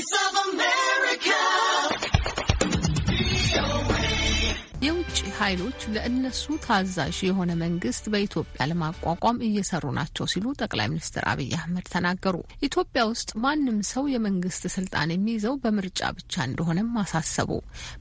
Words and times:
Voice 0.00 0.16
of 0.18 0.34
America. 0.44 1.38
የውጭ 4.82 5.18
ኃይሎች 5.38 5.80
ለእነሱ 5.94 6.44
ታዛዥ 6.64 7.16
የሆነ 7.26 7.50
መንግስት 7.62 8.04
በኢትዮጵያ 8.12 8.66
ለማቋቋም 8.70 9.42
እየሰሩ 9.46 9.84
ናቸው 9.98 10.24
ሲሉ 10.32 10.46
ጠቅላይ 10.60 10.86
ሚኒስትር 10.92 11.24
አብይ 11.30 11.50
አህመድ 11.58 11.86
ተናገሩ። 11.94 12.36
ኢትዮጵያ 12.68 13.02
ውስጥ 13.10 13.30
ማንም 13.44 13.78
ሰው 13.90 14.04
የመንግስት 14.12 14.64
ስልጣን 14.76 15.12
የሚይዘው 15.14 15.56
በምርጫ 15.64 16.00
ብቻ 16.18 16.34
እንደሆነም 16.48 16.90
አሳሰቡ። 17.02 17.50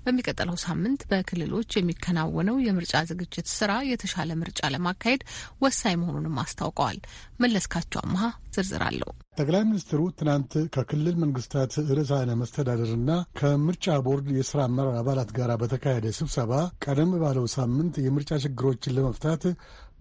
በሚቀጥለው 0.05 0.57
ሳምንት 0.65 1.03
በክልሎች 1.11 1.77
የሚከናወነው 1.77 2.59
የምርጫ 2.67 2.95
ዝግጅት 3.11 3.49
ስራ 3.57 3.73
የተሻለ 3.91 4.37
ምርጫ 4.41 4.61
ለማካሄድ 4.75 5.23
ወሳኝ 5.61 5.97
መሆኑንም 6.03 6.39
አስታውቀዋል። 6.43 6.99
መለስካቸው 7.43 8.01
አመሀ 8.05 8.23
ዝርዝር 8.53 8.83
አለው። 8.87 9.11
ጠቅላይ 9.39 9.63
ሚኒስትሩ 9.67 9.99
ትናንት 10.19 10.53
ከክልል 10.73 11.15
መንግስታት 11.21 11.73
ርዕሳነ 11.91 12.29
መስተዳደርና 12.39 13.11
ከምርጫ 13.39 13.85
ቦርድ 14.05 14.27
የሥራ 14.35 14.59
አመራር 14.67 14.95
አባላት 15.01 15.29
ጋር 15.37 15.51
በተካሄደ 15.61 16.07
ስብሰባ 16.17 16.51
ቀደም 16.85 17.11
ባለው 17.21 17.45
ሳምንት 17.55 17.97
የምርጫ 18.05 18.39
ችግሮችን 18.43 18.95
ለመፍታት 18.97 19.43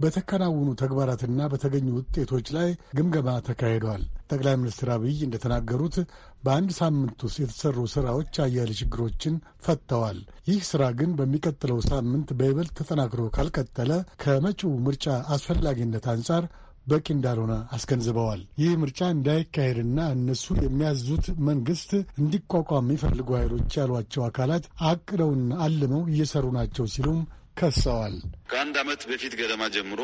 በተከናወኑ 0.00 0.68
ተግባራትና 0.80 1.40
በተገኙ 1.52 1.86
ውጤቶች 1.96 2.48
ላይ 2.56 2.68
ግምገማ 2.98 3.28
ተካሂዷል። 3.46 4.02
ጠቅላይ 4.30 4.54
ሚኒስትር 4.60 4.88
አብይ 4.94 5.18
እንደተናገሩት 5.26 5.96
በአንድ 6.44 6.70
ሳምንት 6.78 7.18
ውስጥ 7.26 7.38
የተሰሩ 7.42 7.86
ስራዎች 7.94 8.34
አያሌ 8.44 8.70
ችግሮችን 8.80 9.34
ፈትተዋል። 9.64 10.18
ይህ 10.50 10.60
ስራ 10.68 10.82
ግን 10.98 11.10
በሚቀጥለው 11.18 11.80
ሳምንት 11.88 12.30
በይበልጥ 12.38 12.72
ተጠናክሮ 12.80 13.24
ካልቀጠለ 13.36 13.92
ከመጪው 14.22 14.72
ምርጫ 14.86 15.06
አስፈላጊነት 15.34 16.06
አንጻር 16.14 16.44
በቂ 16.88 17.06
እንዳልሆነ 17.14 17.54
አስገንዝበዋል። 17.76 18.42
ይህ 18.62 18.72
ምርጫ 18.82 19.00
እንዳይካሄድና 19.14 19.98
እነሱ 20.14 20.46
የሚያዙት 20.60 21.26
መንግስት 21.48 21.90
እንዲቋቋም 22.20 22.86
የሚፈልጉ 22.86 23.28
ኃይሎች 23.38 23.76
ያሏቸው 23.80 24.24
አካላት 24.28 24.64
አቅደውና 24.90 25.50
አልመው 25.66 26.02
እየሰሩ 26.12 26.46
ናቸው 26.58 26.86
ሲሉም 26.94 27.20
ከሰዋል። 27.60 28.16
ከአንድ 28.50 28.76
ዓመት 28.82 29.02
በፊት 29.08 29.32
ገደማ 29.38 29.62
ጀምሮ 29.76 30.00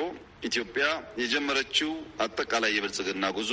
ኢትዮጵያ 0.48 0.86
የጀመረችው 1.20 1.90
አጠቃላይ 2.24 2.72
የብልጽግና 2.74 3.26
ጉዞ 3.36 3.52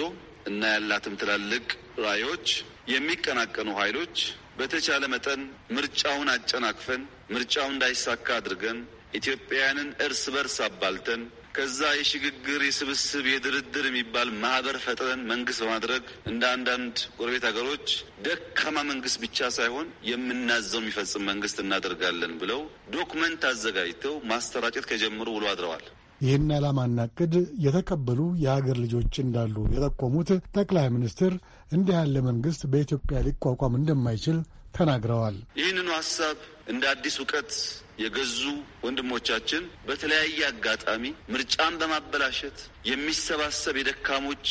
እና 0.49 0.61
ያላትም 0.73 1.17
ትላልቅ 1.21 1.65
ራዕዮች 2.05 2.47
የሚቀናቀኑ 2.93 3.69
ኃይሎች 3.79 4.15
በተቻለ 4.57 5.03
መጠን 5.13 5.41
ምርጫውን 5.75 6.29
አጨናቅፈን 6.33 7.01
ምርጫው 7.33 7.67
እንዳይሳካ 7.71 8.27
አድርገን 8.39 8.79
ኢትዮጵያውያንን 9.19 9.89
እርስ 10.05 10.23
በርስ 10.33 10.57
አባልተን 10.67 11.21
ከዛ 11.55 11.79
የሽግግር 11.95 12.61
የስብስብ 12.65 13.25
የድርድር 13.29 13.85
የሚባል 13.87 14.29
ማህበር 14.43 14.77
ፈጥረን 14.83 15.21
መንግስት 15.31 15.61
በማድረግ 15.63 16.03
እንደ 16.31 16.43
አንዳንድ 16.55 16.95
ጎረቤት 17.17 17.45
ሀገሮች 17.49 17.87
ደካማ 18.25 18.77
መንግስት 18.91 19.17
ብቻ 19.23 19.49
ሳይሆን 19.57 19.87
የምናዘው 20.09 20.81
የሚፈጽም 20.81 21.25
መንግስት 21.31 21.57
እናደርጋለን 21.63 22.35
ብለው 22.41 22.61
document 22.95 23.43
አዘጋጅተው 23.51 24.15
ማሰራጨት 24.31 24.87
ከጀመሩ 24.91 25.27
ውሎ 25.37 25.45
አድረዋል። 25.53 25.85
ይህን 26.21 26.49
ዓላማና 26.55 27.03
ዕቅድ 27.07 27.33
የተቀበሉ 27.65 28.19
የሀገር 28.41 28.77
ልጆች 28.83 29.13
እንዳሉ 29.23 29.55
የጠቆሙት 29.75 30.29
ጠቅላይ 30.55 30.87
ሚኒስትር 30.95 31.33
እንዲህ 31.71 31.95
ያለ 31.99 32.17
መንግስት 32.27 32.63
በኢትዮጵያ 32.73 33.19
ሊቋቋም 33.27 33.77
እንደማይችል 33.79 34.37
ተናግረዋል። 34.73 35.37
ይህንኑ 35.59 35.87
ሀሳብ 35.97 36.37
እንደ 36.71 36.83
አዲስ 36.93 37.15
እውቀት 37.21 37.51
የገዙ 38.01 38.37
ወንድሞቻችን 38.85 39.63
በተለያየ 39.87 40.39
አጋጣሚ 40.49 41.03
ምርጫን 41.33 41.73
በማበላሸት 41.81 42.59
የሚሰባሰብ 42.91 43.75
የደካሞች 43.79 44.45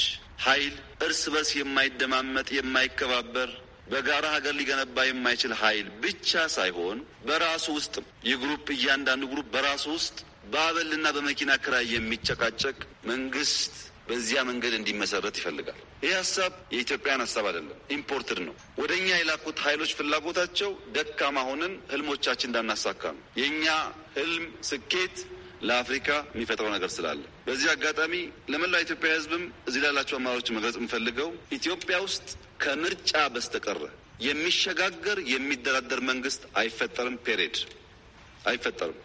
ኃይል 0.44 0.74
እርስ 1.06 1.22
በርስ 1.32 1.50
የማይደማመጥ 1.58 2.48
የማይከባበር 2.58 3.50
በጋራ 3.92 4.26
ሀገር 4.34 4.54
ሊገነባ 4.58 5.04
የማይችል 5.06 5.52
ኃይል 5.60 5.86
ብቻ 6.02 6.42
ሳይሆን 6.56 6.98
በራሱ 7.26 7.66
ውስጥ 7.78 7.94
የ 8.28 8.39
group 8.39 8.66
እያንዳንዱ 8.76 9.24
group 9.32 9.48
በራሱ 9.54 9.84
ውስጥ 9.96 10.16
በአበልና 10.52 11.06
በመኪና 11.16 11.52
ክራይ 11.64 11.86
የሚጨቃጨቅ 11.94 12.78
መንግስት 13.10 13.74
በዚያ 14.10 14.40
መንገድ 14.48 14.74
እንዲመሰረት 14.76 15.36
ይፈልጋል። 15.40 15.80
ይህ 16.04 16.14
ሀሳብ 16.18 16.52
የኢትዮጵያን 16.74 17.22
ሀሳብ 17.24 17.44
አይደለም፣ 17.50 17.76
imported 17.96 18.38
ነው። 18.46 18.54
ወደ 18.80 18.92
እኛ 19.00 19.08
የላኩት 19.16 19.58
ኃይሎች 19.66 19.92
ፍላጎታቸው 19.98 20.70
ደካማ 20.96 21.36
ሆነን 21.48 21.74
ህልሞቻችን 21.92 22.50
እንዳናሳካ 22.50 23.02
ነው። 23.16 23.22
የእኛ 23.40 23.66
ህልም 24.16 24.46
ስኬት 24.70 25.16
ለአፍሪካ 25.62 26.08
የሚፈጥረው 26.34 26.70
ነገር 26.74 26.90
ስላለ 26.94 27.18
በዚህ 27.46 27.68
አጋጣሚ 27.72 28.14
ለመላው 28.52 28.82
ኢትዮጵያ 28.84 29.10
ህዝብም 29.16 29.44
እዚህ 29.68 29.80
ላላቸው 29.84 30.16
አማራጮች 30.18 30.50
መግለጽ 30.56 30.76
የምፈልገው 30.80 31.28
ኢትዮጵያ 31.58 31.96
ውስጥ 32.06 32.28
ከምርጫ 32.62 33.12
በስተቀረ 33.34 33.82
የሚሸጋገር 34.24 35.18
የሚደራደር 35.32 36.00
መንግስት 36.08 36.42
አይፈጠርም። 36.60 37.16
period 37.26 37.58
አይፈጠርም። 38.46 38.98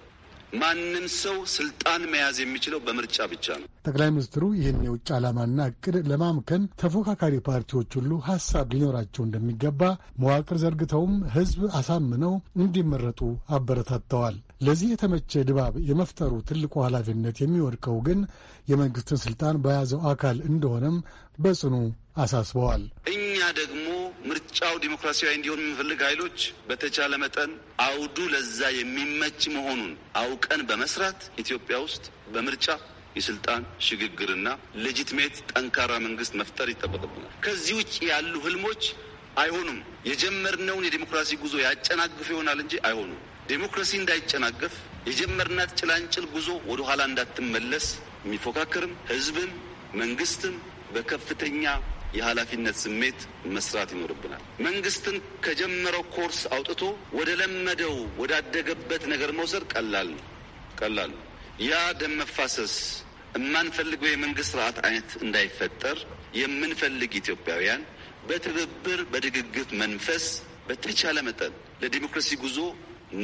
ማንም 0.62 1.06
ሰው 1.22 1.38
ስልጣን 1.56 2.02
መያዝ 2.12 2.38
የሚችለው 2.42 2.80
በምርጫ 2.86 3.18
ብቻ 3.32 3.48
ነው። 3.62 3.70
ጠቅላይ 3.86 4.10
ሚኒስትሩ 4.12 4.44
ይህን 4.58 4.80
የውጭ 4.86 5.08
ዓላማና 5.16 5.60
እቅድ 5.72 5.96
ለማምከን 6.10 6.64
ተፎካካሪ 6.82 7.36
ፓርቲዎች 7.48 7.92
ሁሉ 8.00 8.12
ሀሳብ 8.28 8.74
ሊኖራቸው 8.76 9.24
እንደሚገባ 9.26 9.82
መዋቅር 10.22 10.60
ዘርግተውም 10.64 11.16
ህዝብ 11.36 11.62
አሳምነው 11.80 12.34
እንዲመረጡ 12.60 13.22
አበረታተዋል። 13.58 14.38
ለዚህ 14.66 14.90
የተመቸ 14.92 15.44
ድባብ 15.48 15.76
የመፍጠሩ 15.90 16.34
ትልቁ 16.50 16.74
ኃላፊነት 16.86 17.38
የሚወድቀው 17.42 17.98
ግን 18.08 18.20
የመንግስትን 18.68 19.22
ስልጣን 19.26 19.62
በያዘው 19.64 20.02
አካል 20.12 20.38
እንደሆነም 20.50 20.98
በጽኑ 21.40 21.76
አሳስበዋል። 22.18 22.84
እኛ 23.14 23.24
ደግሞ 23.58 23.88
ምርጫው 24.30 24.76
ዲሞክራሲያዊ 24.84 25.34
እንዲሆን 25.38 25.62
የምንፈልግ 25.62 26.00
ኃይሎች 26.08 26.38
በተቻለ 26.70 27.14
መጠን 27.24 27.52
አውዱ 27.86 28.18
ለዛ 28.34 28.60
የሚመች 28.78 29.42
መሆኑን 29.56 29.92
አውቀን 30.22 30.62
በመስራት 30.70 31.20
ኢትዮጵያ 31.44 31.78
ውስጥ 31.86 32.06
በምርጫ 32.36 32.68
የስልጣን 33.16 33.64
ሽግግርና 33.86 34.48
ሌጂትሜት 34.86 35.36
ጠንካራ 35.52 35.92
መንግስት 36.06 36.34
መፍጠር 36.42 36.70
ይጠበቅብናል። 36.72 37.34
ከዚህ 37.46 37.74
ውጭ 37.80 37.94
ያሉ 38.10 38.34
ህልሞች 38.46 38.84
አይሆኑም። 39.38 39.80
የጀመርነውን 40.10 40.86
የዲሞክራሲ 40.88 41.32
ጉዞ 41.42 41.56
ያጨናግፍ 41.64 42.28
ይሆናል 42.34 42.60
እንጂ 42.64 42.76
አይሆኑም። 42.88 43.22
ዴሞክራሲ 43.50 43.92
እንዳይጨናገፍ 44.00 44.76
የጀመርናት 45.10 45.72
ጭላንጭል 45.80 46.26
ጉዞ 46.36 46.48
ወደ 46.70 46.82
ኋላ 46.88 47.02
እንዳትመለስ 47.10 47.88
የሚፎካከርም 48.26 48.94
ህዝብም 49.12 49.52
መንግስትም 49.96 50.56
በከፍተኛ 50.94 51.64
የኃላፊነት 52.16 52.76
ስሜት 52.84 53.20
መስራት 53.56 53.90
ይኖርብናል። 53.96 54.44
መንግስትን 54.68 55.16
ከጀመረው 55.46 56.04
ኮርስ 56.16 56.40
አውጥቶ 56.56 56.82
ወደ 57.18 57.30
ለመደው 57.42 57.96
ወዳደገበት 58.22 59.04
ነገር 59.14 59.32
መውሰድ 59.40 59.64
ቀላል 59.74 60.12
ቀላል 60.80 61.14
ያ 61.62 61.74
ደም 62.00 62.14
መፋሰስ 62.22 62.76
የማንፈልገው 63.36 64.10
የመንግስት 64.12 64.50
ስርዓት 64.52 64.78
አይነት 64.86 65.10
እንዳይፈጠር 65.26 65.98
የምንፈልግ 66.40 67.12
ኢትዮጵያውያን 67.22 67.82
በትብብር 68.28 69.00
በድግግት 69.12 69.70
መንፈስ 69.82 70.26
በተቻለ 70.68 71.18
መጠን 71.28 71.54
ለዲሞክራሲ 71.82 72.30
ጉዞ 72.44 72.60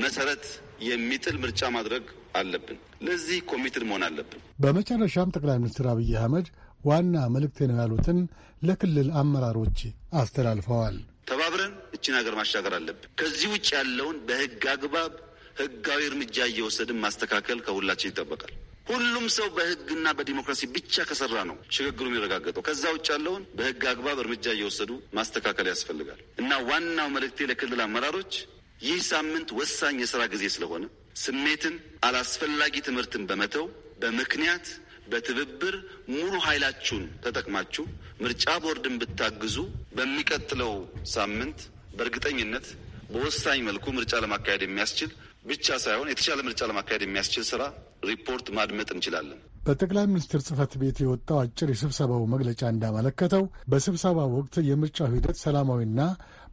መሰረት 0.01 0.43
የሚጥል 0.87 1.35
ምርጫ 1.43 1.61
ማድረግ 1.75 2.03
አለብን። 2.39 2.77
ለዚህ 3.07 3.39
committed 3.51 3.83
መሆን 3.89 4.03
አለብን። 4.07 4.41
በመጨረሻም 4.63 5.33
ጠቅላይ 5.35 5.57
ሚኒስትር 5.61 5.87
አብይ 5.91 6.11
አህመድ 6.19 6.47
ዋና 6.85 7.15
መልእክቴ 7.33 7.67
ነው 7.69 7.77
ያሉትን 7.81 8.19
ለክልል 8.61 9.09
አመራሮች 9.21 9.79
አስተላልፈዋል። 10.21 10.95
ተባብረን 11.31 11.73
እችን 11.95 12.17
ሀገር 12.19 12.35
ማሻገር 12.39 12.73
አለብን። 12.77 13.11
ከዚህ 13.19 13.49
ውጭ 13.53 13.67
ያለውን 13.77 14.17
በህግ 14.27 14.63
አግባብ 14.73 15.13
ህጋዊ 15.61 16.01
እርምጃ 16.09 16.37
እየወሰድን 16.49 16.99
ማስተካከል 17.03 17.59
ከሁላችን 17.65 18.11
ይጠበቃል። 18.11 18.53
ሁሉም 18.87 19.25
ሰው 19.35 19.47
በህግና 19.55 20.07
በዲሞክራሲ 20.17 20.61
ብቻ 20.75 21.03
ከሰራ 21.09 21.35
ነው 21.49 21.57
ሽግግሩ 21.75 22.05
የሚረጋገጠው። 22.09 22.63
ከዛ 22.67 22.83
ውጭ 22.95 23.07
ያለውን 23.13 23.43
በህግ 23.57 23.83
አግባብ 23.91 24.17
እርምጃ 24.23 24.45
እየወሰዱ 24.55 24.91
ማስተካከል 25.17 25.67
ያስፈልጋል 25.71 26.21
እና 26.41 26.51
ዋናው 26.69 27.09
መልእክቴ 27.15 27.47
ለክልል 27.51 27.81
አመራሮች 27.85 28.33
ይህ 28.81 28.99
ሳምንት 29.11 29.49
ወሳኝ 29.59 29.97
የስራ 30.03 30.21
ጊዜ 30.33 30.45
ስለሆነ 30.55 30.83
ስሜትን፣ 31.21 31.75
አላስፈላጊ 32.07 32.75
ትምህርትን 32.87 33.23
በመተው 33.29 33.65
በምክንያት 34.01 34.67
በትብብር 35.11 35.75
ሙሉ 36.13 36.33
ኃይላችሁን 36.45 37.05
ተጠቅማችሁ 37.23 37.83
ምርጫ 38.23 38.45
ቦርድን 38.63 38.95
ብታግዙ 39.01 39.55
በሚቀጥለው 39.97 40.73
ሳምንት 41.13 41.59
በእርግጠኝነት 41.97 42.67
በወሳኝ 43.13 43.59
መልኩ 43.67 43.85
ምርጫ 43.97 44.13
ለማካሄድ 44.23 44.61
የሚያስችል 44.65 45.09
ብቻ 45.49 45.77
ሳይሆን 45.85 46.11
የተሻለ 46.11 46.39
ምርጫ 46.47 46.61
ለማካሄድ 46.69 47.03
የሚያስችል 47.05 47.45
ስራ 47.49 47.63
ሪፖርት 48.03 48.47
ማድመጥ 48.57 48.89
እንችላለን። 48.93 49.39
በጠቅላይ 49.65 50.05
ሚኒስትር 50.09 50.39
ጽህፈት 50.45 50.71
ቤት 50.81 50.97
የወጣው 51.01 51.39
አጭር 51.41 51.69
የስብሰባው 51.71 52.23
መግለጫ 52.31 52.61
እንዳመለከተው 52.71 53.43
በስብሰባው 53.71 54.29
ወቅት 54.37 54.55
የምርጫው 54.69 55.11
ሂደት 55.13 55.37
ሰላማዊና 55.43 55.99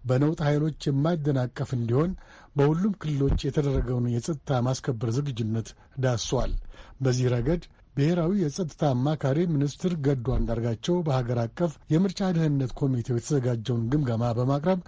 በነውጥ 0.04 0.40
ኃይሎች 0.48 0.86
የማይደናቀፍ 0.88 1.70
እንዲሆን 1.76 2.10
በሁሉም 2.56 2.92
ክልሎች 3.02 3.38
የተደረገውን 3.46 4.06
የጸጥታ 4.12 4.60
ማስከበር 4.66 5.10
ዝግጁነት 5.16 5.68
ዳሷል። 6.04 6.52
በዚህ 7.00 7.26
ረገድ 7.34 7.62
ብሔራዊ 7.96 8.32
የጸጥታ 8.42 8.82
አማካሪ 8.94 9.38
ሚኒስትር 9.52 9.92
ገዱ 10.04 10.26
አንዳርጋቸው 10.34 10.96
በሀገር 11.06 11.38
አቀፍ 11.44 11.72
የምርጫ 11.92 12.20
ደህንነት 12.36 12.72
ኮሚቴው 12.80 13.16
የተዘጋጀውን 13.18 13.86
ግምገማ 13.92 14.32
በማቅረብ 14.38 14.80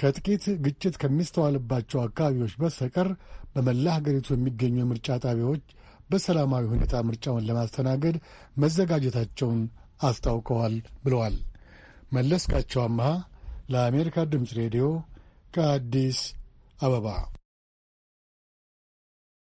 ከጥቂት 0.00 0.44
ግጭት 0.64 0.94
ከሚስተዋልባቸው 1.02 2.00
አካባቢዎች 2.02 2.54
በስተቀር 2.62 3.08
በመላ 3.54 3.86
ሀገሪቱ 3.98 4.28
የሚገኙ 4.34 4.76
የምርጫ 4.80 5.08
ጣቢያዎች 5.24 5.64
በሰላማዊ 6.10 6.64
ሁኔታ 6.72 6.94
ምርጫውን 7.02 7.46
ለማስተናገድ 7.48 8.16
መዘጋጀታቸውን 8.56 9.60
አስታውቀዋል 10.02 10.74
ብለዋል። 11.04 11.36
መለስካቸው 12.12 12.80
አመሃ 12.84 13.08
ለአሜሪካ 13.70 14.26
ድምፅ 14.32 14.50
ሬዲዮ 14.60 14.84
ከአዲስ 15.54 16.18
አበባ 16.78 17.06